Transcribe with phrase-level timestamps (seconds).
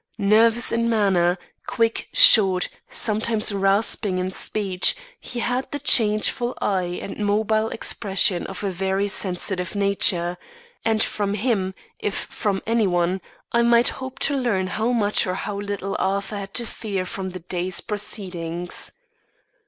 [0.17, 7.23] Nervous in manner, quick, short, sometimes rasping in speech, he had the changeful eye and
[7.23, 10.39] mobile expression of a very sensitive nature;
[10.83, 15.35] and from him, if from any one, I might hope to learn how much or
[15.35, 18.91] how little Arthur had to fear from the day's proceedings.